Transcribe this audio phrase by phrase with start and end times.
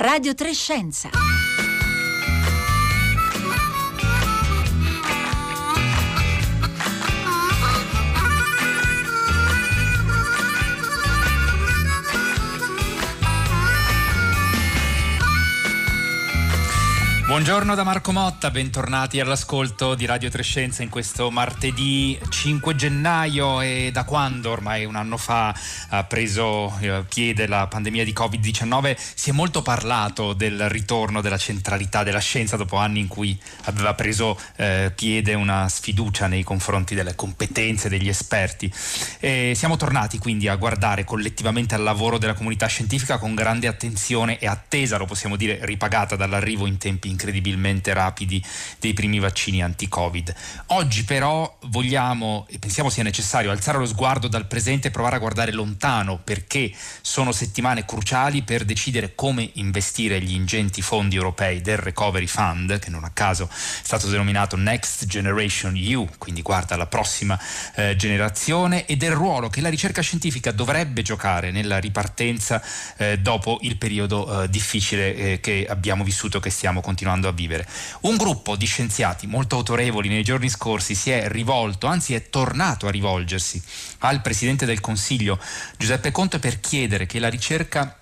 [0.00, 1.10] Radio Trescenza.
[17.30, 23.60] Buongiorno da Marco Motta, bentornati all'ascolto di Radio Trescenza in questo martedì 5 gennaio.
[23.60, 24.50] E da quando?
[24.50, 25.54] Ormai un anno fa
[25.90, 31.36] ha preso eh, piede la pandemia di Covid-19 si è molto parlato del ritorno della
[31.36, 36.96] centralità della scienza dopo anni in cui aveva preso eh, piede una sfiducia nei confronti
[36.96, 38.68] delle competenze degli esperti.
[39.20, 44.40] E siamo tornati quindi a guardare collettivamente al lavoro della comunità scientifica con grande attenzione
[44.40, 48.42] e attesa, lo possiamo dire, ripagata dall'arrivo in tempi incredibili incredibilmente rapidi
[48.78, 50.34] dei primi vaccini anti-Covid.
[50.66, 55.18] Oggi però vogliamo e pensiamo sia necessario alzare lo sguardo dal presente e provare a
[55.18, 61.76] guardare lontano perché sono settimane cruciali per decidere come investire gli ingenti fondi europei del
[61.76, 66.86] Recovery Fund, che non a caso è stato denominato Next Generation EU, quindi guarda alla
[66.86, 67.38] prossima
[67.74, 72.62] eh, generazione, e del ruolo che la ricerca scientifica dovrebbe giocare nella ripartenza
[72.96, 77.32] eh, dopo il periodo eh, difficile eh, che abbiamo vissuto, che stiamo continuando continuando a
[77.32, 77.66] vivere.
[78.00, 82.86] Un gruppo di scienziati molto autorevoli nei giorni scorsi si è rivolto, anzi è tornato
[82.86, 83.60] a rivolgersi
[84.00, 85.38] al Presidente del Consiglio
[85.76, 87.96] Giuseppe Conte per chiedere che la ricerca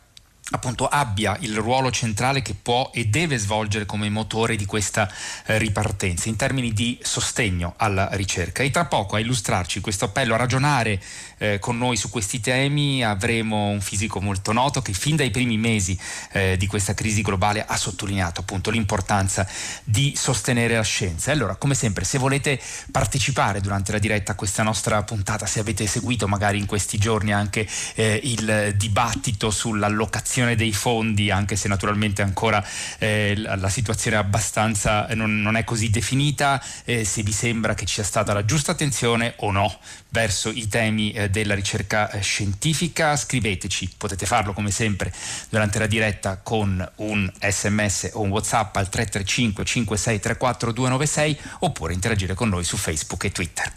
[0.51, 5.11] appunto abbia il ruolo centrale che può e deve svolgere come motore di questa
[5.45, 10.33] eh, ripartenza in termini di sostegno alla ricerca e tra poco a illustrarci questo appello
[10.33, 11.03] a ragionare
[11.39, 15.57] eh, con noi su questi temi avremo un fisico molto noto che fin dai primi
[15.57, 15.99] mesi
[16.33, 19.47] eh, di questa crisi globale ha sottolineato appunto l'importanza
[19.85, 21.33] di sostenere la scienza.
[21.33, 25.87] Allora, come sempre, se volete partecipare durante la diretta a questa nostra puntata, se avete
[25.87, 32.23] seguito magari in questi giorni anche eh, il dibattito sull'allocazione dei fondi, anche se naturalmente
[32.23, 32.65] ancora
[32.99, 37.75] eh, la, la, situazione è abbastanza non, non è così definita, eh, se vi sembra
[37.75, 39.79] che ci sia stata la giusta attenzione o no
[40.11, 45.13] verso i temi eh, della ricerca eh, scientifica, scriveteci, potete farlo come sempre
[45.49, 52.35] durante la diretta con un sms o un whatsapp al 335 5634 296 oppure interagire
[52.35, 53.73] con noi su Facebook e Twitter.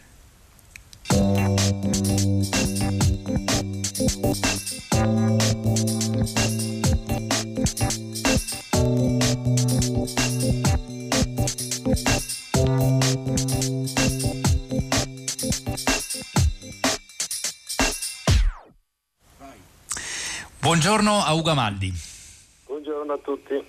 [20.62, 21.92] Buongiorno a Ugo Amaldi.
[22.68, 23.60] Buongiorno a tutti.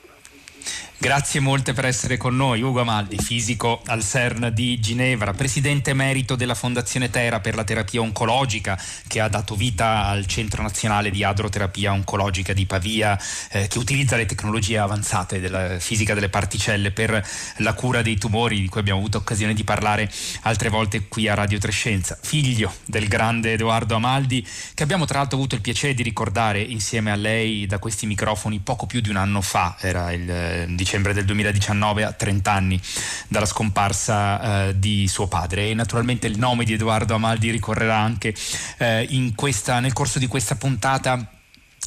[1.03, 2.63] Grazie molte per essere con noi.
[2.63, 8.01] Ugo Amaldi, fisico al CERN di Ginevra, presidente emerito della Fondazione Tera per la terapia
[8.01, 13.19] oncologica, che ha dato vita al Centro Nazionale di Adroterapia Oncologica di Pavia,
[13.51, 18.61] eh, che utilizza le tecnologie avanzate della fisica delle particelle per la cura dei tumori,
[18.61, 20.09] di cui abbiamo avuto occasione di parlare
[20.43, 22.17] altre volte qui a Radio Trescenza.
[22.23, 27.11] Figlio del grande Edoardo Amaldi, che abbiamo tra l'altro avuto il piacere di ricordare insieme
[27.11, 31.15] a lei da questi microfoni poco più di un anno fa, era il diciamo dicembre
[31.15, 32.81] del 2019 a 30 anni
[33.29, 35.71] dalla scomparsa eh, di suo padre.
[35.71, 38.35] E naturalmente il nome di Edoardo Amaldi ricorrerà anche
[38.77, 41.42] eh, questa, nel corso di questa puntata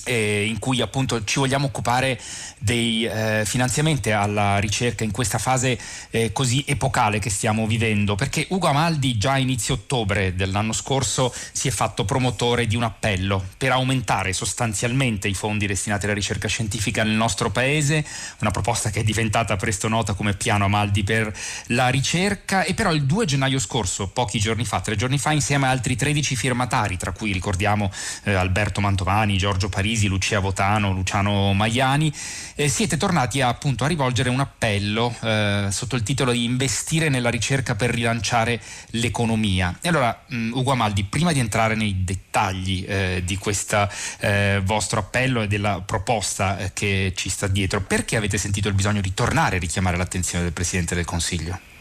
[0.06, 2.20] eh, in cui appunto ci vogliamo occupare
[2.58, 5.78] dei eh, finanziamenti alla ricerca in questa fase
[6.10, 11.34] eh, così epocale che stiamo vivendo, perché Ugo Amaldi già a inizio ottobre dell'anno scorso
[11.52, 16.48] si è fatto promotore di un appello per aumentare sostanzialmente i fondi destinati alla ricerca
[16.48, 18.06] scientifica nel nostro paese,
[18.40, 21.34] una proposta che è diventata presto nota come piano Amaldi per
[21.68, 22.64] la ricerca.
[22.64, 25.96] E però il 2 gennaio scorso, pochi giorni fa, tre giorni fa, insieme a altri
[25.96, 27.92] 13 firmatari, tra cui ricordiamo
[28.24, 32.14] eh, Alberto Mantovani, Giorgio Parisi, Parisi, Lucia Votano, Luciano Maiani,
[32.56, 37.08] eh, siete tornati a, appunto a rivolgere un appello eh, sotto il titolo di investire
[37.08, 38.62] nella ricerca per rilanciare
[38.92, 39.78] l'economia.
[39.82, 43.90] E allora, mh, Ugo Amaldi, prima di entrare nei dettagli eh, di questo
[44.20, 48.74] eh, vostro appello e della proposta eh, che ci sta dietro, perché avete sentito il
[48.74, 51.75] bisogno di tornare a richiamare l'attenzione del Presidente del Consiglio?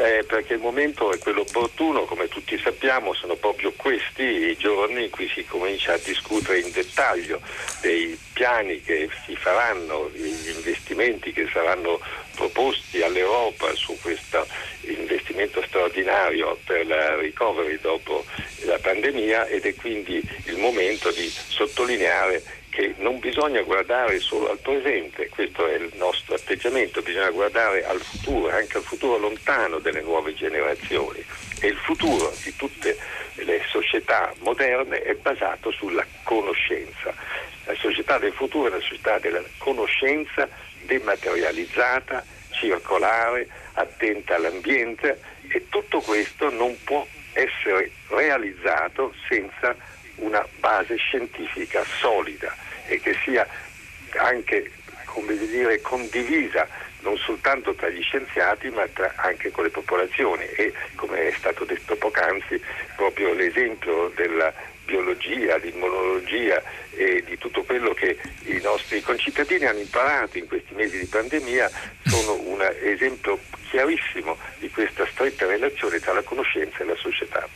[0.00, 5.04] Eh, perché il momento è quello opportuno, come tutti sappiamo sono proprio questi i giorni
[5.04, 7.38] in cui si comincia a discutere in dettaglio
[7.82, 12.00] dei piani che si faranno, gli investimenti che saranno
[12.34, 14.46] proposti all'Europa su questo
[14.84, 18.24] investimento straordinario per la recovery dopo
[18.64, 24.58] la pandemia ed è quindi il momento di sottolineare che non bisogna guardare solo al
[24.58, 30.00] presente, questo è il nostro atteggiamento, bisogna guardare al futuro, anche al futuro lontano delle
[30.00, 31.22] nuove generazioni
[31.60, 32.96] e il futuro di tutte
[33.34, 37.12] le società moderne è basato sulla conoscenza.
[37.64, 40.48] La società del futuro è la società della conoscenza
[40.84, 49.74] dematerializzata, circolare, attenta all'ambiente e tutto questo non può essere realizzato senza
[50.20, 52.54] una base scientifica solida
[52.86, 53.46] e che sia
[54.16, 54.70] anche
[55.50, 56.66] dire, condivisa
[57.00, 61.64] non soltanto tra gli scienziati ma tra, anche con le popolazioni e come è stato
[61.64, 62.60] detto poc'anzi
[62.96, 64.52] proprio l'esempio della
[64.84, 70.74] biologia, di immunologia e di tutto quello che i nostri concittadini hanno imparato in questi
[70.74, 71.70] mesi di pandemia
[72.04, 73.38] sono un esempio
[73.70, 77.48] chiarissimo di questa stretta relazione tra la conoscenza e la società.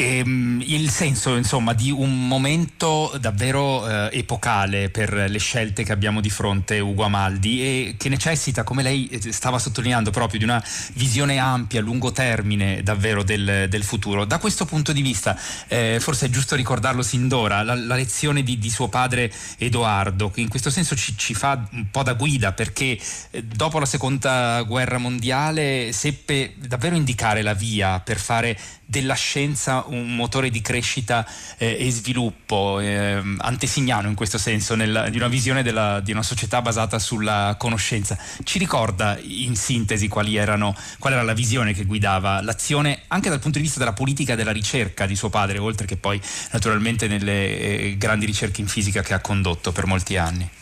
[0.00, 6.22] Ehm, il senso insomma di un momento davvero eh, epocale per le scelte che abbiamo
[6.22, 10.64] di fronte Ugo Amaldi e che necessita come lei eh, stava sottolineando proprio di una
[10.94, 14.24] visione ampia a lungo termine davvero del, del futuro.
[14.24, 15.38] Da questo punto di vista
[15.68, 20.30] eh, forse è giusto ricordarlo sin d'ora la, la lezione di, di, suo padre Edoardo
[20.30, 22.98] che in questo senso ci, ci fa un po' da guida perché
[23.32, 28.58] eh, dopo la seconda guerra mondiale seppe davvero indicare la via per fare
[28.90, 31.24] della scienza un motore di crescita
[31.58, 36.24] eh, e sviluppo, eh, antesignano in questo senso, nella, di una visione della, di una
[36.24, 38.18] società basata sulla conoscenza.
[38.42, 43.58] Ci ricorda in sintesi erano, qual era la visione che guidava l'azione anche dal punto
[43.58, 46.20] di vista della politica e della ricerca di suo padre, oltre che poi
[46.50, 50.58] naturalmente nelle eh, grandi ricerche in fisica che ha condotto per molti anni?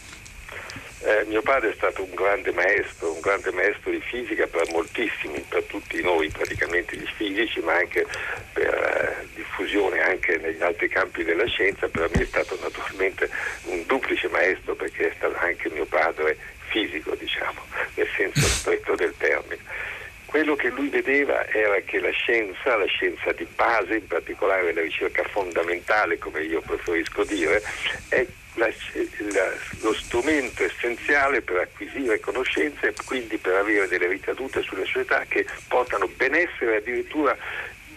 [1.09, 5.43] Eh, mio padre è stato un grande maestro, un grande maestro di fisica per moltissimi,
[5.49, 8.05] per tutti noi praticamente gli fisici, ma anche
[8.53, 11.89] per eh, diffusione anche negli altri campi della scienza.
[11.89, 13.31] Per me è stato naturalmente
[13.69, 16.37] un duplice maestro perché è stato anche mio padre
[16.69, 17.59] fisico, diciamo,
[17.95, 19.63] nel senso stretto del termine.
[20.27, 24.83] Quello che lui vedeva era che la scienza, la scienza di base, in particolare la
[24.83, 27.63] ricerca fondamentale, come io preferisco dire,
[28.11, 28.27] è
[28.59, 28.69] la,
[29.33, 35.25] la, lo strumento essenziale per acquisire conoscenze e quindi per avere delle ricadute sulle società
[35.29, 37.37] che portano benessere addirittura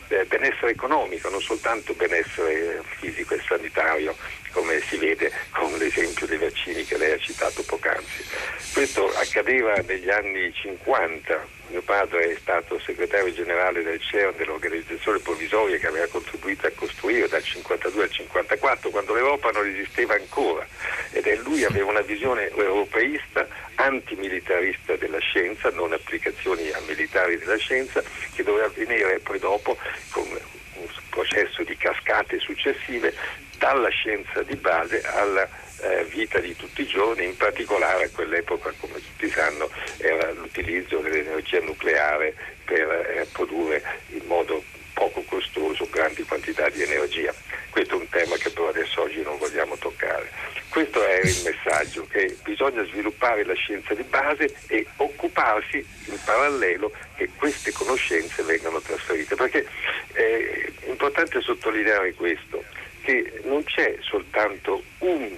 [0.08, 4.16] eh, benessere economico, non soltanto benessere fisico e sanitario,
[4.52, 8.24] come si vede con l'esempio dei vaccini che lei ha citato poc'anzi.
[8.72, 15.78] Questo accadeva negli anni 50, mio padre è stato segretario generale del CERN, dell'organizzazione provvisoria
[15.78, 20.68] che aveva contribuito a costruire dal 52 al 54, quando l'Europa non esisteva ancora.
[21.12, 27.58] Ed è lui aveva una visione europeista, antimilitarista della scienza, non applicazioni a militari della
[27.58, 28.04] scienza,
[28.36, 29.76] che doveva avvenire poi dopo
[30.12, 33.14] con un processo di cascate successive
[33.58, 35.48] dalla scienza di base alla
[35.82, 40.98] eh, vita di tutti i giorni, in particolare a quell'epoca, come tutti sanno, era l'utilizzo
[41.00, 42.34] dell'energia nucleare
[42.66, 44.64] per eh, produrre in modo
[44.94, 47.34] poco costoso grandi quantità di energia.
[47.70, 50.30] Questo è un tema che però adesso oggi non vogliamo toccare.
[50.70, 56.92] Questo è il messaggio, che bisogna sviluppare la scienza di base e occuparsi in parallelo
[57.16, 59.66] che queste conoscenze vengano trasferite, perché
[60.14, 62.64] è importante sottolineare questo,
[63.02, 65.36] che non c'è soltanto un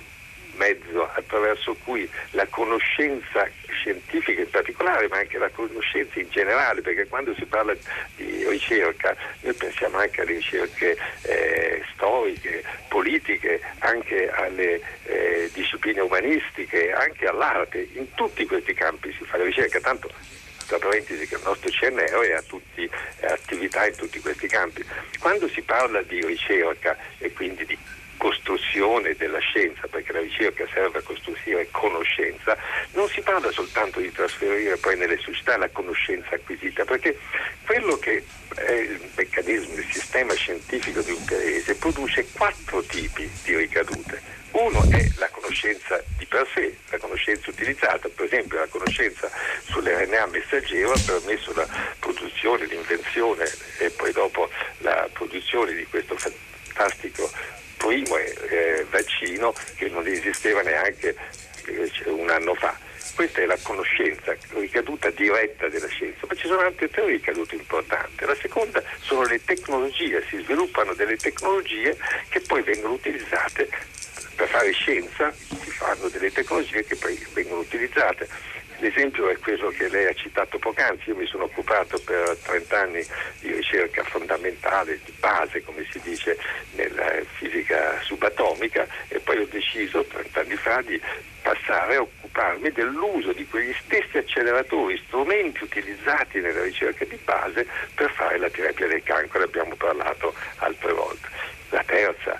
[0.55, 7.07] mezzo attraverso cui la conoscenza scientifica in particolare, ma anche la conoscenza in generale, perché
[7.07, 7.75] quando si parla
[8.15, 16.92] di ricerca noi pensiamo anche alle ricerche eh, storiche, politiche, anche alle eh, discipline umanistiche,
[16.92, 20.09] anche all'arte, in tutti questi campi si fa la ricerca, tanto
[20.68, 22.89] tra parentesi che il nostro CNEO è a tutti,
[23.21, 24.83] attività in tutti questi campi.
[25.19, 27.78] Quando si parla di ricerca e quindi di
[28.23, 32.57] costruzione della scienza, perché la ricerca serve a costruire conoscenza,
[32.94, 37.19] non si parla soltanto di trasferire poi nelle società la conoscenza acquisita, perché
[37.65, 38.23] quello che
[38.56, 44.21] è il meccanismo, il sistema scientifico di un paese produce quattro tipi di ricadute.
[44.51, 49.30] Uno è la conoscenza di per sé, la conoscenza utilizzata, per esempio la conoscenza
[49.65, 51.68] sull'RNA messaggero ha permesso la
[51.99, 57.30] produzione, l'invenzione e poi dopo la produzione di questo fantastico
[57.83, 61.13] primo eh, vaccino che non esisteva neanche
[61.66, 62.80] eh, un anno fa.
[63.13, 68.25] Questa è la conoscenza, ricaduta diretta della scienza, ma ci sono altre tre ricadute importanti.
[68.25, 71.95] La seconda sono le tecnologie, si sviluppano delle tecnologie
[72.30, 73.68] che poi vengono utilizzate
[74.35, 78.28] per fare scienza, si fanno delle tecnologie che poi vengono utilizzate
[78.83, 83.02] L'esempio è quello che lei ha citato poc'anzi, io mi sono occupato per 30 anni
[83.40, 86.37] di ricerca fondamentale, di base come si dice
[86.75, 90.99] nella fisica subatomica e poi ho deciso 30 anni fa di
[91.42, 98.11] passare a occuparmi dell'uso di quegli stessi acceleratori, strumenti utilizzati nella ricerca di base per
[98.11, 101.30] fare la terapia del cancro, ne abbiamo parlato altre volte.
[101.69, 102.37] La terza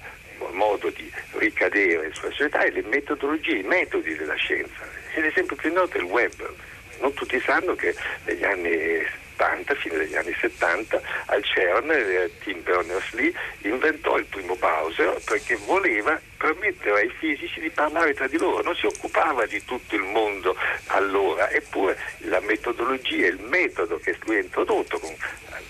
[0.52, 5.03] modo di ricadere sulla società è le metodologie, i metodi della scienza.
[5.16, 6.54] L'esempio più noto è il web.
[7.00, 9.06] Non tutti sanno che negli anni
[9.44, 16.20] 70, fine degli anni 70, al CERN Tim Berners-Lee inventò il primo browser perché voleva
[16.38, 20.56] permettere ai fisici di parlare tra di loro, non si occupava di tutto il mondo
[20.88, 25.16] allora, eppure la metodologia, il metodo che lui ha introdotto con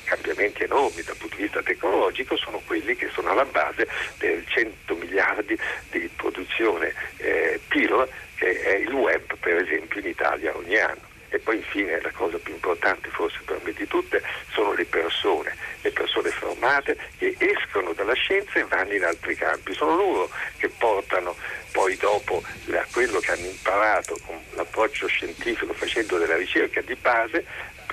[0.04, 4.96] cambiamenti enormi dal punto di vista tecnologico sono quelli che sono alla base del 100
[4.96, 5.58] miliardi
[5.92, 8.08] di produzione eh, PIL
[8.44, 11.12] che è il web per esempio in Italia ogni anno.
[11.30, 14.22] E poi infine la cosa più importante forse per me di tutte
[14.52, 19.74] sono le persone, le persone formate che escono dalla scienza e vanno in altri campi.
[19.74, 21.36] Sono loro che portano
[21.72, 22.44] poi dopo
[22.92, 27.44] quello che hanno imparato con l'approccio scientifico facendo della ricerca di base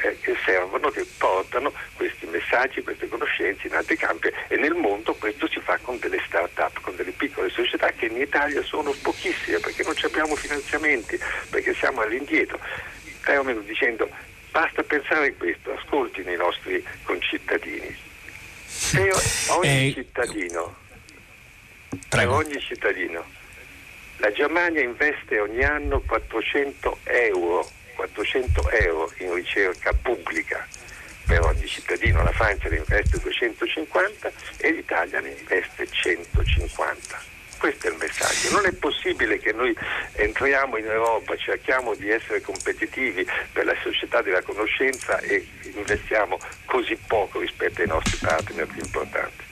[0.03, 5.15] eh, che servono, che portano questi messaggi, queste conoscenze in altri campi e nel mondo
[5.15, 9.59] questo si fa con delle start-up, con delle piccole società che in Italia sono pochissime
[9.59, 11.19] perché non abbiamo finanziamenti,
[11.51, 12.59] perché siamo all'indietro
[13.23, 14.09] termino dicendo
[14.51, 17.97] basta pensare a questo, ascoltino i nostri concittadini.
[18.67, 19.11] Se
[19.55, 20.77] ogni eh, cittadino,
[22.09, 23.25] per ogni cittadino,
[24.17, 27.69] la Germania investe ogni anno 400 euro,
[28.01, 30.67] 400 euro in ricerca pubblica
[31.27, 37.91] per ogni cittadino, la Francia ne investe 250 e l'Italia ne investe 150 questo è
[37.91, 38.53] il messaggio.
[38.53, 39.77] Non è possibile che noi
[40.13, 46.97] entriamo in Europa, cerchiamo di essere competitivi per la società della conoscenza e investiamo così
[47.07, 49.50] poco rispetto ai nostri partner più importanti.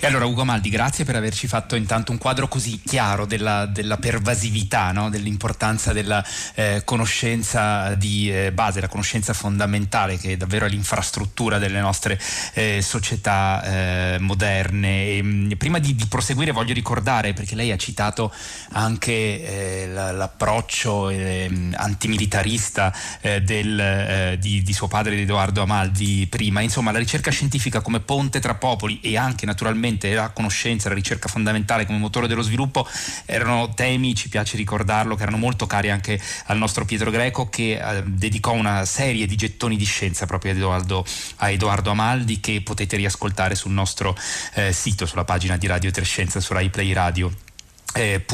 [0.00, 3.96] E allora Ugo Maldi, grazie per averci fatto intanto un quadro così chiaro della, della
[3.96, 5.08] pervasività, no?
[5.08, 6.24] dell'importanza della
[6.54, 12.20] eh, conoscenza di eh, base, la conoscenza fondamentale che è davvero l'infrastruttura delle nostre
[12.54, 15.06] eh, società eh, moderne.
[15.06, 18.32] E, mh, prima di, di, proseguire voglio ricordare, perché lei ha citato
[18.72, 26.90] anche eh, l'approccio ehm, antimilitarista eh, del, di, di suo padre, Edoardo Amaldi prima, insomma
[26.90, 31.28] la ricerca scientifica come ponte tra popoli e anche naturalmente sicuramente la conoscenza, la ricerca
[31.28, 32.86] fondamentale come motore dello sviluppo
[33.26, 37.78] erano temi, ci piace ricordarlo, che erano molto cari anche al nostro Pietro Greco che
[37.78, 41.04] eh, dedicò una serie di gettoni di scienza proprio a Edoardo,
[41.36, 44.16] a Edoardo Amaldi che potete riascoltare sul nostro
[44.54, 47.53] eh, sito, sulla pagina di Radio Trescenza su Rai Play Radio.
[47.96, 48.24] Eh,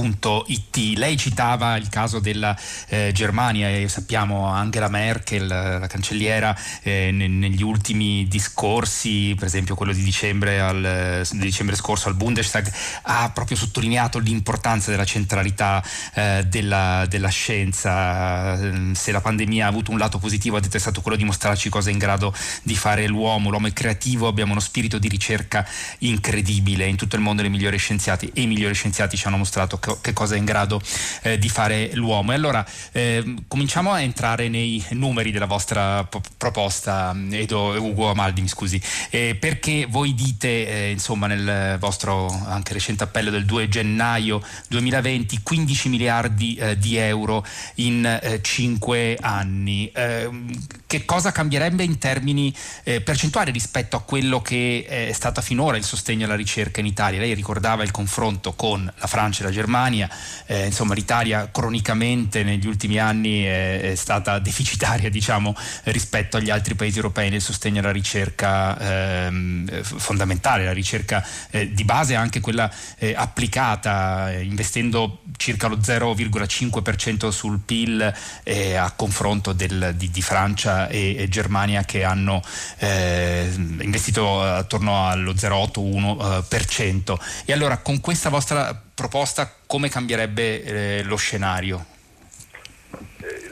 [0.47, 0.77] .it.
[0.97, 2.57] Lei citava il caso della
[2.89, 9.47] eh, Germania e sappiamo anche la Merkel, la cancelliera, eh, ne, negli ultimi discorsi, per
[9.47, 15.05] esempio quello di dicembre, al, di dicembre, scorso al Bundestag, ha proprio sottolineato l'importanza della
[15.05, 18.59] centralità eh, della, della, scienza.
[18.95, 21.69] Se la pandemia ha avuto un lato positivo, ha detto è stato quello di mostrarci
[21.69, 23.51] cosa è in grado di fare l'uomo.
[23.51, 26.87] L'uomo è creativo, abbiamo uno spirito di ricerca incredibile.
[26.87, 29.79] In tutto il mondo i migliori scienziati e i migliori scienziati ci hanno mostrato dimostrato
[29.79, 30.81] che, che cosa è in grado
[31.23, 32.33] eh, di fare l'uomo.
[32.33, 38.41] E allora eh, cominciamo a entrare nei numeri della vostra p- proposta, Edo, Ugo Amaldi,
[38.41, 38.81] mi scusi,
[39.11, 45.41] eh, perché voi dite, eh, insomma, nel vostro anche recente appello del 2 gennaio 2020,
[45.43, 47.45] 15 miliardi eh, di euro
[47.77, 49.91] in 5 eh, anni.
[50.87, 56.27] che cosa cambierebbe in termini percentuali rispetto a quello che è stato finora il sostegno
[56.27, 57.21] alla ricerca in Italia?
[57.21, 60.09] Lei ricordava il confronto con la Francia Francia e la Germania,
[60.47, 66.75] eh, insomma l'Italia cronicamente negli ultimi anni è, è stata deficitaria diciamo, rispetto agli altri
[66.75, 72.71] paesi europei nel sostegno alla ricerca ehm, fondamentale, la ricerca eh, di base anche quella
[72.99, 80.23] eh, applicata, eh, investendo circa lo 0,5% sul PIL eh, a confronto del, di, di,
[80.23, 82.43] Francia e, e, Germania che hanno
[82.79, 87.15] eh, investito attorno allo 0,8-1%.
[87.45, 91.87] E allora con questa vostra proposta come cambierebbe eh, lo scenario?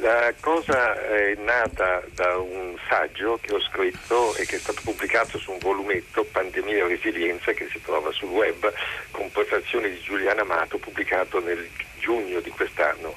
[0.01, 5.39] La cosa è nata da un saggio che ho scritto e che è stato pubblicato
[5.39, 8.71] su un volumetto, Pandemia e Resilienza, che si trova sul web,
[9.11, 11.67] con postazioni di Giuliana Amato, pubblicato nel
[11.99, 13.17] giugno di quest'anno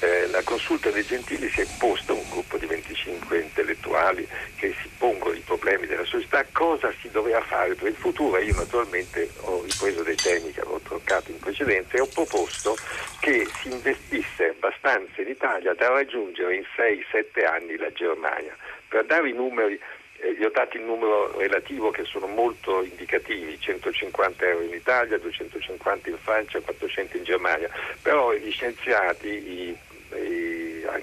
[0.00, 4.26] eh, la consulta dei Gentili si è posta un gruppo di 25 intellettuali
[4.56, 8.38] che si pongono i problemi della società, cosa si doveva fare per il futuro?
[8.38, 12.76] Io naturalmente ho ripreso dei temi che avevo toccato in precedenza e ho proposto
[13.20, 18.54] che si investisse abbastanza in Italia da raggiungere in 6-7 anni la Germania.
[18.88, 19.80] Per dare i numeri
[20.18, 25.18] eh, gli ho dato il numero relativo che sono molto indicativi, 150 euro in Italia,
[25.18, 29.76] 250 in Francia, 400 in Germania, però gli scienziati, i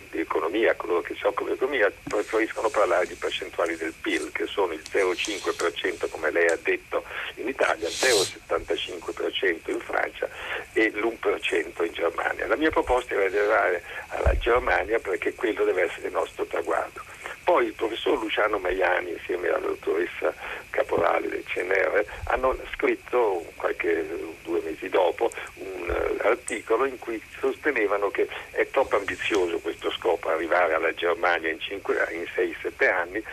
[0.10, 4.46] di economia, coloro che si occupano di economia, preferiscono parlare di percentuali del PIL, che
[4.46, 7.04] sono il 0,5% come lei ha detto
[7.36, 10.30] in Italia, il 0,75% in Francia
[10.74, 12.48] e l'1% in Germania.
[12.48, 17.13] La mia proposta era di arrivare alla Germania perché quello deve essere il nostro traguardo.
[17.44, 20.34] Poi il professor Luciano Maiani insieme alla dottoressa
[20.70, 24.08] Caporale del CNR hanno scritto qualche
[24.44, 30.30] due mesi dopo un uh, articolo in cui sostenevano che è troppo ambizioso questo scopo,
[30.30, 33.24] arrivare alla Germania in, in 6-7 anni,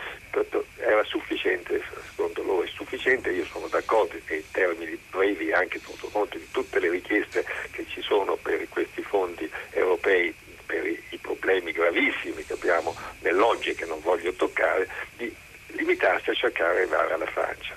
[0.77, 6.37] era sufficiente, secondo loro è sufficiente, io sono d'accordo nei termini brevi anche tenuto conto
[6.37, 10.33] di tutte le richieste che ci sono per questi fondi europei
[10.65, 14.87] per i problemi gravissimi che abbiamo nell'oggi che non voglio toccare,
[15.17, 15.33] di
[15.67, 17.75] limitarsi a cercare di arrivare alla Francia.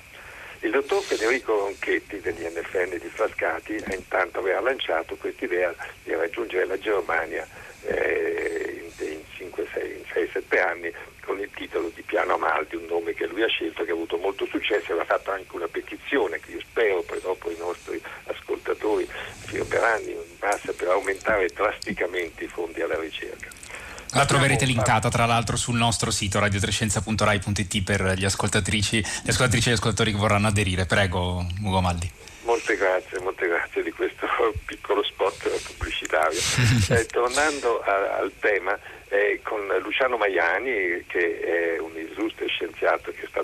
[0.60, 6.78] Il dottor Federico Ronchetti dell'INFN di Frascati intanto aveva lanciato questa idea di raggiungere la
[6.78, 7.46] Germania
[7.82, 13.42] eh, in, in 6-7 anni con il titolo di Piano Amaldi, un nome che lui
[13.42, 16.60] ha scelto, che ha avuto molto successo e aveva fatto anche una petizione che io
[16.60, 19.06] spero poi dopo i nostri ascoltatori
[19.46, 23.33] firmeranno in massa per aumentare drasticamente i fondi alla ricerca.
[24.14, 29.72] La troverete linkata tra l'altro sul nostro sito radiotrescienza.rai.it per gli ascoltatrici, le ascoltatrici e
[29.72, 30.86] gli ascoltatori che vorranno aderire.
[30.86, 32.08] Prego Ugo Maldi.
[32.44, 34.26] Molte grazie, molte grazie di questo
[34.66, 36.38] piccolo spot pubblicitario.
[36.90, 38.78] eh, tornando a, al tema,
[39.08, 43.43] eh, con Luciano Maiani, che è un illustre scienziato che è stato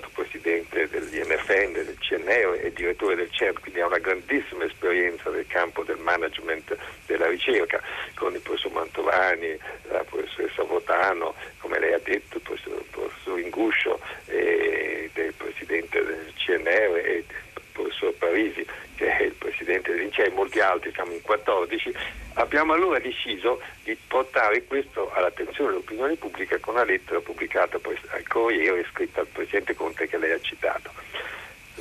[1.51, 5.97] dell'INFN, del CNEO e direttore del CERN, quindi ha una grandissima esperienza nel campo del
[5.97, 7.81] management della ricerca,
[8.15, 9.57] con il professor Mantovani,
[9.89, 16.03] la professoressa Votano, come lei ha detto, il professor, il professor Inguscio, eh, del presidente
[16.03, 17.25] del CNEO e il
[17.73, 18.65] professor Parisi,
[18.95, 21.93] che è il presidente dell'INCE e molti altri, siamo in 14,
[22.35, 27.77] abbiamo allora deciso di portare questo all'attenzione dell'opinione pubblica con una lettera pubblicata
[28.09, 30.91] al Corriere e scritta al Presidente Conte che lei ha citato.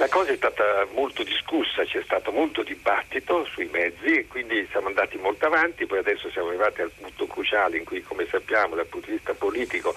[0.00, 4.87] La cosa è stata molto discussa, c'è stato molto dibattito sui mezzi e quindi siamo
[4.87, 8.87] andati molto avanti, poi adesso siamo arrivati al punto cruciale in cui, come sappiamo, dal
[8.87, 9.94] punto di vista politico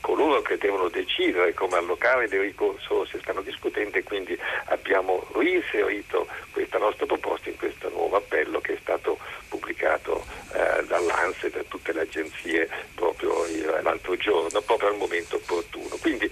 [0.00, 6.78] coloro che devono decidere come allocare dei risorse stanno discutendo e quindi abbiamo reinserito questa
[6.78, 11.92] nostra proposta in questo nuovo appello che è stato pubblicato eh, dall'ANSE e da tutte
[11.92, 13.44] le agenzie proprio
[13.82, 15.96] l'altro giorno, proprio al momento opportuno.
[16.00, 16.30] Quindi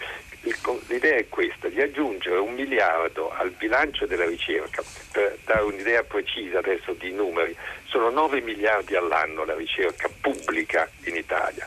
[0.88, 6.58] l'idea è questa, di aggiungere un miliardo al bilancio della ricerca, per dare un'idea precisa
[6.58, 11.66] adesso di numeri, sono 9 miliardi all'anno la ricerca pubblica in Italia,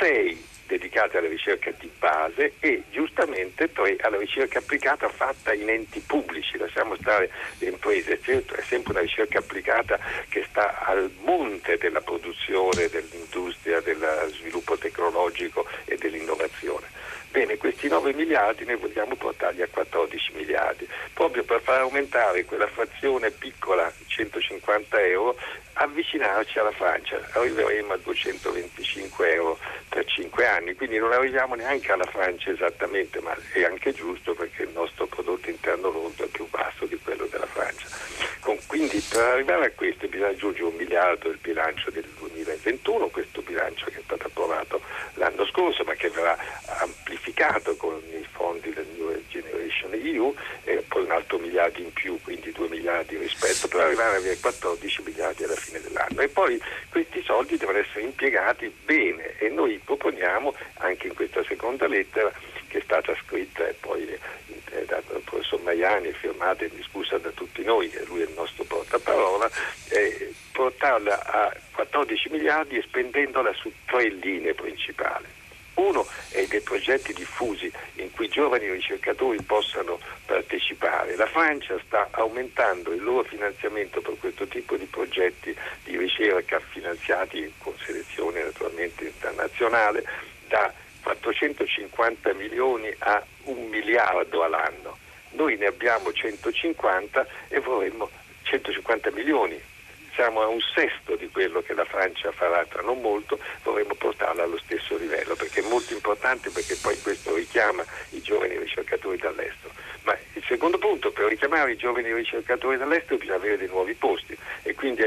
[0.00, 6.00] 6 dedicate alla ricerca di base e giustamente tre alla ricerca applicata fatta in enti
[6.00, 9.98] pubblici, lasciamo stare le imprese, certo è sempre una ricerca applicata
[10.28, 16.88] che sta al monte della produzione, dell'industria, dello sviluppo tecnologico e dell'innovazione.
[17.36, 22.66] Bene, questi 9 miliardi noi vogliamo portarli a 14 miliardi, proprio per far aumentare quella
[22.66, 25.36] frazione piccola, 150 euro,
[25.74, 27.20] avvicinarci alla Francia.
[27.32, 29.58] Arriveremo a 225 euro
[29.90, 34.62] per 5 anni, quindi non arriviamo neanche alla Francia esattamente, ma è anche giusto perché
[34.62, 37.86] il nostro prodotto interno lordo è più basso di quello della Francia.
[38.66, 43.86] Quindi per arrivare a questo bisogna aggiungere un miliardo del bilancio del 2021, questo bilancio
[43.86, 44.80] che è stato approvato
[45.14, 46.36] l'anno scorso ma che verrà
[46.78, 47.25] amplificato
[47.76, 50.34] con i fondi del New Generation EU
[50.64, 54.38] e poi un altro miliardo in più, quindi 2 miliardi rispetto, per arrivare a avere
[54.38, 56.20] 14 miliardi alla fine dell'anno.
[56.20, 56.60] E poi
[56.90, 62.32] questi soldi devono essere impiegati bene e noi proponiamo anche in questa seconda lettera
[62.68, 64.18] che è stata scritta e poi
[64.86, 69.50] dal professor Maiani, firmata e discussa da tutti noi, e lui è il nostro portaparola,
[69.88, 75.35] eh, portarla a 14 miliardi e spendendola su tre linee principali.
[75.76, 81.16] Uno è dei progetti diffusi in cui giovani ricercatori possano partecipare.
[81.16, 87.52] La Francia sta aumentando il loro finanziamento per questo tipo di progetti di ricerca finanziati
[87.58, 90.04] con selezione naturalmente internazionale
[90.48, 94.96] da 450 milioni a un miliardo all'anno.
[95.32, 98.08] Noi ne abbiamo 150 e vorremmo
[98.44, 99.60] 150 milioni
[100.16, 104.42] siamo a un sesto di quello che la Francia farà tra non molto, vorremmo portarla
[104.42, 109.72] allo stesso livello, perché è molto importante perché poi questo richiama i giovani ricercatori dall'estero.
[110.02, 114.36] Ma il secondo punto, per richiamare i giovani ricercatori dall'estero bisogna avere dei nuovi posti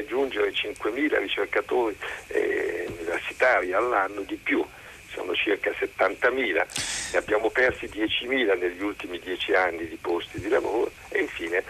[0.09, 1.95] raggiungere 5.000 ricercatori
[2.27, 4.65] eh, universitari all'anno di più,
[5.11, 10.91] sono circa 70.000, ne abbiamo persi 10.000 negli ultimi 10 anni di posti di lavoro
[11.09, 11.63] e infine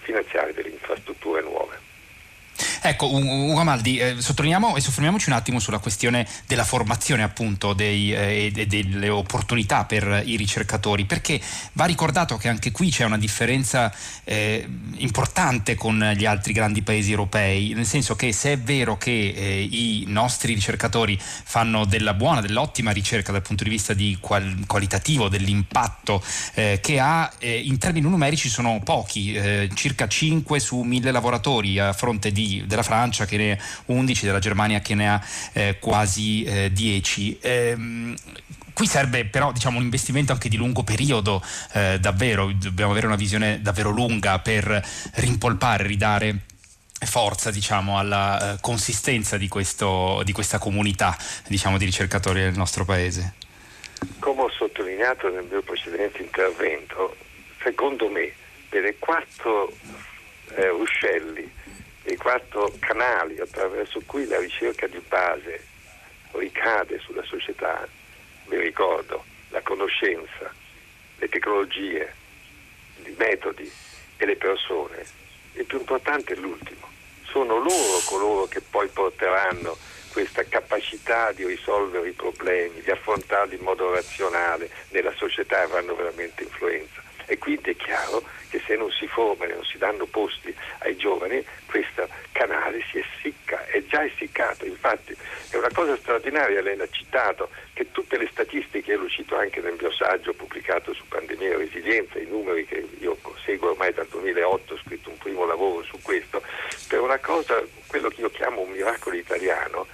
[0.00, 1.91] finanziare delle infrastrutture nuove.
[2.84, 8.12] Ecco, Ugo Maldi, eh, sottolineiamo e soffermiamoci un attimo sulla questione della formazione appunto dei,
[8.12, 11.40] eh, e delle opportunità per i ricercatori, perché
[11.74, 17.12] va ricordato che anche qui c'è una differenza eh, importante con gli altri grandi paesi
[17.12, 22.40] europei, nel senso che se è vero che eh, i nostri ricercatori fanno della buona,
[22.40, 26.20] dell'ottima ricerca dal punto di vista di qual- qualitativo, dell'impatto
[26.54, 29.38] eh, che ha, eh, in termini numerici sono pochi,
[29.74, 34.38] circa 5 su 1000 lavoratori a fronte di della Francia che ne ha 11, della
[34.38, 37.38] Germania che ne ha eh, quasi eh, 10.
[37.40, 38.14] Ehm,
[38.72, 43.16] qui serve però diciamo, un investimento anche di lungo periodo, eh, davvero, dobbiamo avere una
[43.16, 44.82] visione davvero lunga per
[45.14, 46.38] rimpolpare, ridare
[47.04, 51.16] forza diciamo, alla eh, consistenza di, questo, di, questa comunità
[51.48, 53.34] diciamo, di ricercatori del nostro paese.
[54.18, 57.16] Come ho sottolineato nel mio precedente intervento,
[57.62, 58.32] secondo me
[58.70, 59.70] delle quattro
[60.54, 61.50] eh, ruscelli
[62.04, 65.64] i quattro canali attraverso cui la ricerca di base
[66.32, 67.86] ricade sulla società,
[68.46, 70.52] vi ricordo, la conoscenza,
[71.18, 72.12] le tecnologie,
[73.04, 73.70] i metodi
[74.16, 75.04] e le persone,
[75.54, 76.90] il più importante è l'ultimo.
[77.24, 79.76] Sono loro coloro che poi porteranno
[80.12, 85.94] questa capacità di risolvere i problemi, di affrontarli in modo razionale nella società e avranno
[85.94, 87.02] veramente influenza.
[87.32, 90.96] E quindi è chiaro che se non si formano e non si danno posti ai
[90.96, 94.66] giovani, questo canale si essicca, è già essiccato.
[94.66, 95.16] Infatti
[95.48, 99.76] è una cosa straordinaria, lei l'ha citato, che tutte le statistiche, lo cito anche nel
[99.80, 103.16] mio saggio pubblicato su pandemia e resilienza, i numeri che io
[103.46, 106.42] seguo ormai dal 2008, ho scritto un primo lavoro su questo,
[106.86, 109.86] per una cosa, quello che io chiamo un miracolo italiano,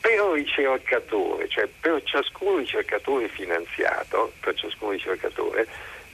[0.00, 5.66] per ricercatore, cioè per ciascun ricercatore finanziato, per ciascun ricercatore,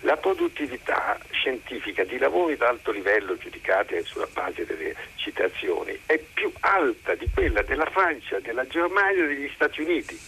[0.04, 7.14] la produttività scientifica di lavori d'alto livello giudicati sulla base delle citazioni è più alta
[7.14, 10.18] di quella della Francia, della Germania e degli Stati Uniti.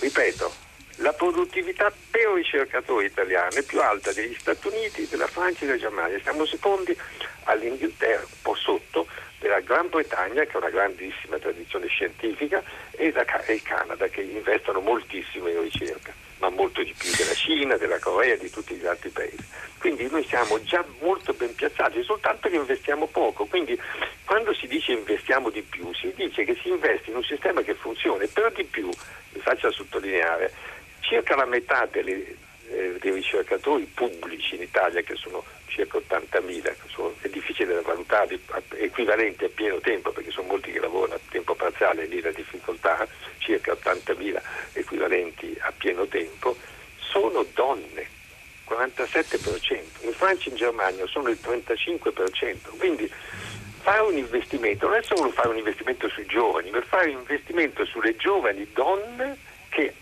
[0.00, 0.52] Ripeto,
[0.96, 5.78] la produttività per ricercatori italiani è più alta degli Stati Uniti, della Francia e della
[5.78, 6.20] Germania.
[6.20, 6.94] Siamo secondi
[7.44, 9.06] all'Inghilterra, un po' sotto,
[9.50, 15.48] della Gran Bretagna, che ha una grandissima tradizione scientifica, e il Canada, che investono moltissimo
[15.48, 19.10] in ricerca ma molto di più della Cina, della Corea e di tutti gli altri
[19.10, 19.44] paesi.
[19.78, 23.44] Quindi noi siamo già molto ben piazzati, soltanto che investiamo poco.
[23.44, 23.78] Quindi
[24.24, 27.74] quando si dice investiamo di più, si dice che si investe in un sistema che
[27.74, 30.50] funziona, per di più, mi faccia sottolineare,
[31.00, 32.34] circa la metà delle,
[32.70, 38.38] eh, dei ricercatori pubblici in Italia, che sono circa 80.000, sono, è difficile da valutare,
[38.74, 43.06] equivalenti a pieno tempo, perché sono molti che lavorano a tempo parziale, lì la difficoltà,
[43.38, 44.40] circa 80.000
[44.74, 46.56] equivalenti a pieno tempo,
[46.98, 48.06] sono donne,
[48.68, 53.10] 47%, in Francia e in Germania sono il 35%, quindi
[53.80, 57.84] fare un investimento non è solo fare un investimento sui giovani, ma fare un investimento
[57.86, 59.38] sulle giovani donne
[59.70, 59.94] che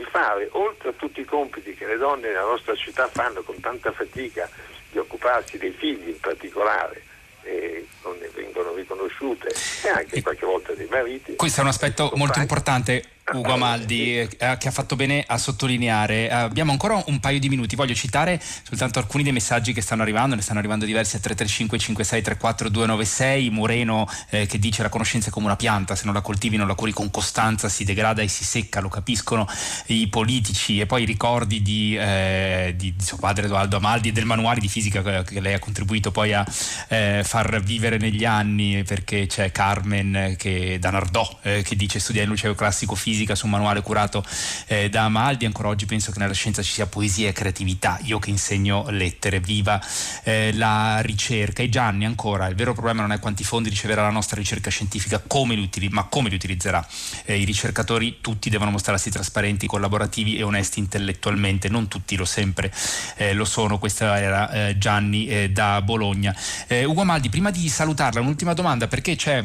[0.00, 3.60] di fare, oltre a tutti i compiti che le donne nella nostra città fanno con
[3.60, 4.48] tanta fatica,
[4.90, 7.04] di occuparsi dei figli in particolare,
[7.42, 9.48] e non ne vengono riconosciute,
[9.84, 11.36] e anche qualche volta dei mariti.
[11.36, 16.28] Questo è un aspetto molto importante Ugo Amaldi eh, che ha fatto bene a sottolineare.
[16.28, 20.02] Eh, abbiamo ancora un paio di minuti, voglio citare soltanto alcuni dei messaggi che stanno
[20.02, 24.88] arrivando, ne stanno arrivando diversi a 335 56 34 296, Moreno eh, che dice la
[24.88, 27.84] conoscenza è come una pianta, se non la coltivi non la curi con costanza si
[27.84, 29.46] degrada e si secca, lo capiscono
[29.86, 30.80] i politici.
[30.80, 34.60] E poi i ricordi di, eh, di, di suo padre Edoardo Amaldi e del manuale
[34.60, 36.44] di fisica che, che lei ha contribuito poi a
[36.88, 42.22] eh, far vivere negli anni perché c'è Carmen che, da Nardò eh, che dice studia
[42.22, 44.24] il liceo classico fisica fisica su un manuale curato
[44.66, 45.44] eh, da Amaldi.
[45.44, 47.98] Ancora oggi penso che nella scienza ci sia poesia e creatività.
[48.02, 49.80] Io che insegno lettere, viva
[50.22, 51.62] eh, la ricerca.
[51.62, 55.22] E Gianni, ancora, il vero problema non è quanti fondi riceverà la nostra ricerca scientifica,
[55.26, 56.86] come ma come li utilizzerà.
[57.24, 61.68] Eh, I ricercatori tutti devono mostrarsi trasparenti, collaborativi e onesti intellettualmente.
[61.68, 62.72] Non tutti lo sempre
[63.16, 63.78] eh, lo sono.
[63.78, 66.34] Questo era eh, Gianni eh, da Bologna.
[66.70, 69.44] Ugo Amaldi, prima di salutarla, un'ultima domanda perché c'è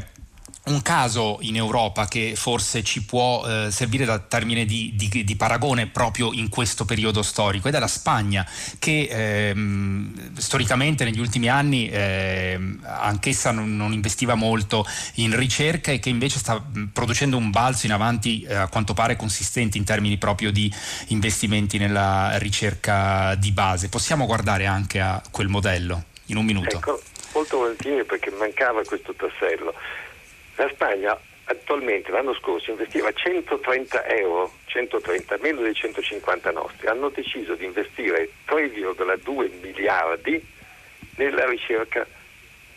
[0.66, 5.36] un caso in Europa che forse ci può eh, servire da termine di, di, di,
[5.36, 8.48] paragone proprio in questo periodo storico ed è la Spagna
[8.80, 16.00] che ehm, storicamente negli ultimi anni ehm, anch'essa non, non, investiva molto in ricerca e
[16.00, 20.18] che invece sta producendo un balzo in avanti eh, a quanto pare consistente in termini
[20.18, 20.72] proprio di
[21.08, 23.90] investimenti nella ricerca di base.
[23.90, 26.78] Possiamo guardare anche a quel modello in un minuto?
[26.78, 27.02] Ecco
[27.36, 29.74] molto volentieri perché mancava questo tassello.
[30.56, 37.56] La Spagna attualmente l'anno scorso investiva 130 euro, 130, meno dei 150 nostri, hanno deciso
[37.56, 40.44] di investire 3,2 miliardi
[41.18, 42.06] nella ricerca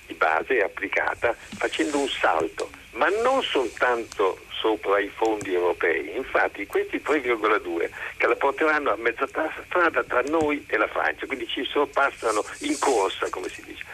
[0.06, 6.16] di base applicata facendo un salto, ma non soltanto sopra i fondi europei.
[6.16, 9.26] Infatti questi 3,2 che la porteranno a mezza
[9.66, 13.84] strada tra noi e la Francia, quindi ci sorpassano in corsa, come si dice.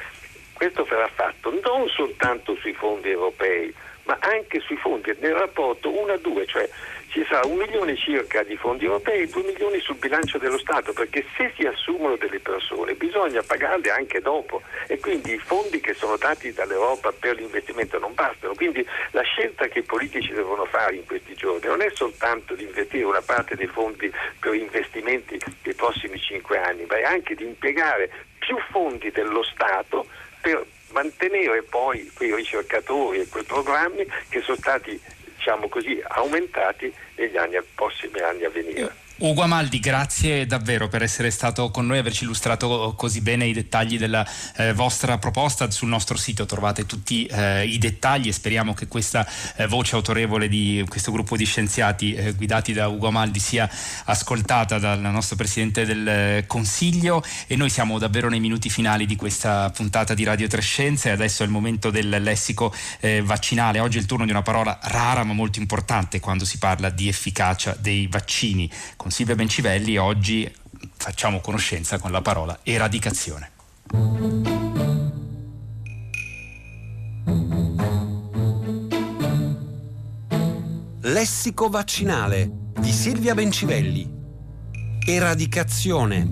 [0.55, 6.13] Questo verrà fatto non soltanto sui fondi europei, ma anche sui fondi nel rapporto 1
[6.13, 6.69] a 2, cioè
[7.09, 10.93] ci sarà un milione circa di fondi europei e due milioni sul bilancio dello Stato,
[10.93, 15.95] perché se si assumono delle persone bisogna pagarle anche dopo e quindi i fondi che
[15.95, 18.55] sono dati dall'Europa per l'investimento non bastano.
[18.55, 22.65] Quindi la scelta che i politici devono fare in questi giorni non è soltanto di
[22.65, 27.45] investire una parte dei fondi per investimenti dei prossimi cinque anni, ma è anche di
[27.45, 30.07] impiegare più fondi dello Stato
[30.45, 35.01] per mantenere poi quei ricercatori e quei programmi che sono stati
[35.37, 38.95] diciamo così, aumentati negli anni, prossimi anni a venire.
[39.17, 43.53] Ugo Amaldi, grazie davvero per essere stato con noi e averci illustrato così bene i
[43.53, 45.71] dettagli della eh, vostra proposta.
[45.71, 49.25] Sul nostro sito trovate tutti eh, i dettagli e speriamo che questa
[49.55, 53.71] eh, voce autorevole di questo gruppo di scienziati eh, guidati da Ugo Amaldi sia
[54.07, 59.15] ascoltata dal nostro Presidente del eh, Consiglio e noi siamo davvero nei minuti finali di
[59.15, 63.79] questa puntata di Radio Trescenze adesso è il momento del lessico eh, vaccinale.
[63.79, 67.07] Oggi è il turno di una parola rara ma molto importante quando si parla di
[67.07, 68.69] efficacia dei vaccini
[69.05, 70.51] con Silvia Bencivelli oggi
[70.97, 73.51] facciamo conoscenza con la parola eradicazione.
[81.03, 84.11] Lessico vaccinale di Silvia Bencivelli.
[85.07, 86.27] Eradicazione.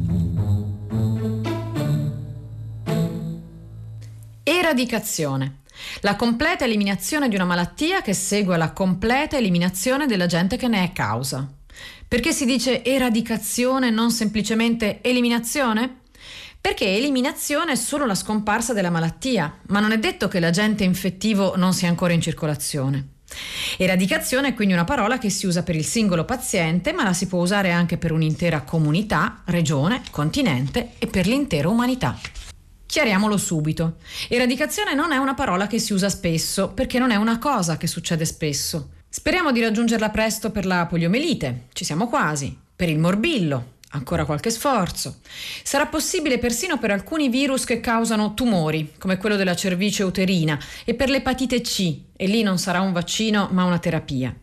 [4.42, 5.58] Eradicazione.
[6.00, 10.92] La completa eliminazione di una malattia che segue alla completa eliminazione dell'agente che ne è
[10.92, 11.60] causa.
[12.12, 16.00] Perché si dice eradicazione, non semplicemente eliminazione?
[16.60, 21.56] Perché eliminazione è solo la scomparsa della malattia, ma non è detto che l'agente infettivo
[21.56, 23.20] non sia ancora in circolazione.
[23.78, 27.26] Eradicazione è quindi una parola che si usa per il singolo paziente, ma la si
[27.26, 32.20] può usare anche per un'intera comunità, regione, continente e per l'intera umanità.
[32.84, 33.96] Chiariamolo subito.
[34.28, 37.86] Eradicazione non è una parola che si usa spesso, perché non è una cosa che
[37.86, 38.90] succede spesso.
[39.14, 44.48] Speriamo di raggiungerla presto per la poliomelite, ci siamo quasi, per il morbillo, ancora qualche
[44.48, 45.18] sforzo.
[45.62, 50.94] Sarà possibile persino per alcuni virus che causano tumori, come quello della cervice uterina, e
[50.94, 54.34] per l'epatite C, e lì non sarà un vaccino ma una terapia.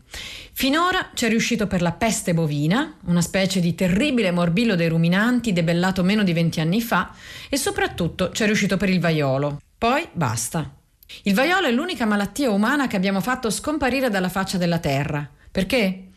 [0.52, 5.52] Finora ci è riuscito per la peste bovina, una specie di terribile morbillo dei ruminanti
[5.52, 7.12] debellato meno di 20 anni fa,
[7.48, 9.60] e soprattutto ci è riuscito per il vaiolo.
[9.76, 10.74] Poi basta.
[11.22, 15.28] Il vaiolo è l'unica malattia umana che abbiamo fatto scomparire dalla faccia della Terra.
[15.50, 16.08] Perché?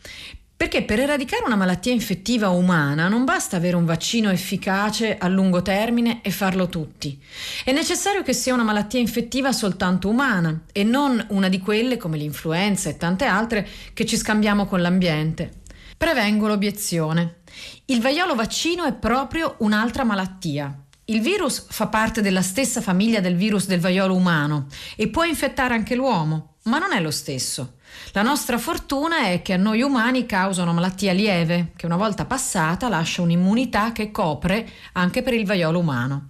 [0.56, 5.62] Perché per eradicare una malattia infettiva umana non basta avere un vaccino efficace a lungo
[5.62, 7.20] termine e farlo tutti.
[7.64, 12.16] È necessario che sia una malattia infettiva soltanto umana e non una di quelle come
[12.16, 15.62] l'influenza e tante altre che ci scambiamo con l'ambiente.
[15.96, 17.40] Prevengo l'obiezione.
[17.86, 23.36] Il vaiolo vaccino è proprio un'altra malattia, il virus fa parte della stessa famiglia del
[23.36, 27.74] virus del vaiolo umano e può infettare anche l'uomo, ma non è lo stesso.
[28.12, 32.24] La nostra fortuna è che a noi umani causa una malattia lieve, che una volta
[32.24, 36.28] passata lascia un'immunità che copre anche per il vaiolo umano.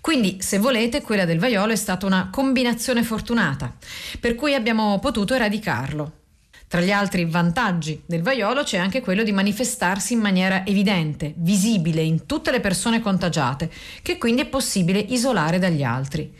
[0.00, 3.74] Quindi, se volete, quella del vaiolo è stata una combinazione fortunata,
[4.20, 6.23] per cui abbiamo potuto eradicarlo.
[6.66, 12.02] Tra gli altri vantaggi del vaiolo c'è anche quello di manifestarsi in maniera evidente, visibile
[12.02, 13.70] in tutte le persone contagiate,
[14.02, 16.32] che quindi è possibile isolare dagli altri.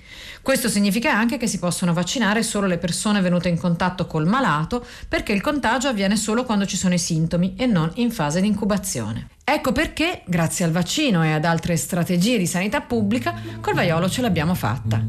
[0.42, 4.84] Questo significa anche che si possono vaccinare solo le persone venute in contatto col malato,
[5.08, 8.48] perché il contagio avviene solo quando ci sono i sintomi e non in fase di
[8.48, 9.28] incubazione.
[9.46, 14.22] Ecco perché, grazie al vaccino e ad altre strategie di sanità pubblica, col vaiolo ce
[14.22, 15.04] l'abbiamo fatta.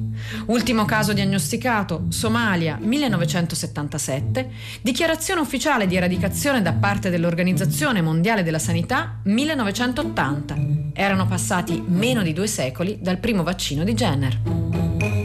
[0.47, 4.49] Ultimo caso diagnosticato, Somalia 1977,
[4.81, 10.55] dichiarazione ufficiale di eradicazione da parte dell'Organizzazione Mondiale della Sanità 1980.
[10.91, 15.24] Erano passati meno di due secoli dal primo vaccino di Jenner.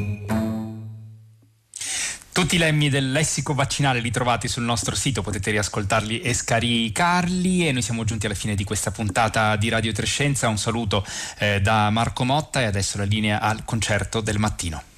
[2.41, 7.69] Tutti i lemmi del lessico vaccinale li trovate sul nostro sito, potete riascoltarli e scaricarli
[7.69, 10.49] e noi siamo giunti alla fine di questa puntata di Radio Trescenza.
[10.49, 11.05] Un saluto
[11.37, 14.90] eh, da Marco Motta e adesso la linea al concerto del mattino.